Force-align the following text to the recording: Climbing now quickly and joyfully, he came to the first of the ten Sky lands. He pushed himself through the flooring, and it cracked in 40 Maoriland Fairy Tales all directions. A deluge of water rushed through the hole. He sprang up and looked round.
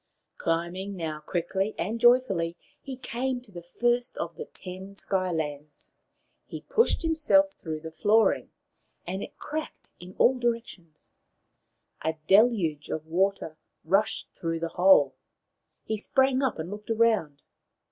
Climbing 0.39 0.95
now 0.95 1.19
quickly 1.19 1.75
and 1.77 1.99
joyfully, 1.99 2.57
he 2.81 2.97
came 2.97 3.39
to 3.41 3.51
the 3.51 3.61
first 3.61 4.17
of 4.17 4.35
the 4.35 4.45
ten 4.45 4.95
Sky 4.95 5.31
lands. 5.31 5.91
He 6.47 6.61
pushed 6.61 7.03
himself 7.03 7.51
through 7.51 7.81
the 7.81 7.91
flooring, 7.91 8.49
and 9.05 9.21
it 9.21 9.37
cracked 9.37 9.91
in 9.99 10.15
40 10.15 10.15
Maoriland 10.15 10.17
Fairy 10.17 10.17
Tales 10.17 10.19
all 10.19 10.39
directions. 10.39 11.09
A 12.01 12.17
deluge 12.27 12.89
of 12.89 13.05
water 13.05 13.57
rushed 13.85 14.31
through 14.31 14.59
the 14.59 14.69
hole. 14.69 15.13
He 15.83 15.97
sprang 15.97 16.41
up 16.41 16.57
and 16.57 16.71
looked 16.71 16.89
round. 16.89 17.43